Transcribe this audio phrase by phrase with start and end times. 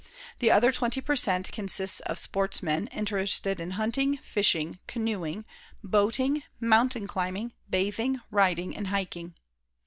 [0.39, 1.51] The other twenty per cent.
[1.51, 5.45] consists of sportsmen interested in hunting, fishing, canoeing,
[5.83, 9.35] boating, mountain climbing, bathing, riding and hiking.